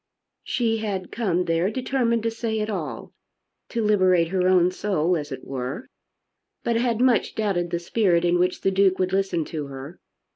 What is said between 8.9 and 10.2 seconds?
would listen to her.